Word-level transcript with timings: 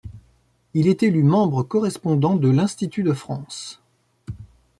Il 0.73 0.87
est 0.87 1.03
élu 1.03 1.21
membre 1.21 1.61
correspondant 1.61 2.35
de 2.35 2.49
l'Institut 2.49 3.03
de 3.03 3.13
France. 3.13 3.79